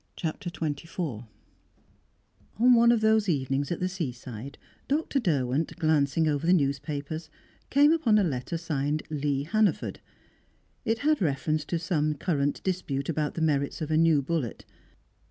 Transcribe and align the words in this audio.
CHAPTER 0.15 0.49
XXIV 0.49 1.27
On 2.57 2.73
one 2.73 2.91
of 2.91 3.01
those 3.01 3.29
evenings 3.29 3.71
at 3.71 3.79
the 3.79 3.87
seaside, 3.87 4.57
Dr. 4.87 5.19
Derwent, 5.19 5.75
glancing 5.77 6.27
over 6.27 6.47
the 6.47 6.53
newspapers, 6.53 7.29
came 7.69 7.91
upon 7.91 8.17
a 8.17 8.23
letter 8.23 8.57
signed 8.57 9.03
"Lee 9.11 9.43
Hannaford." 9.43 9.99
It 10.85 10.97
had 11.05 11.21
reference 11.21 11.65
to 11.65 11.77
some 11.77 12.15
current 12.15 12.63
dispute 12.63 13.09
about 13.09 13.35
the 13.35 13.41
merits 13.41 13.79
of 13.79 13.91
a 13.91 13.95
new 13.95 14.23
bullet. 14.23 14.65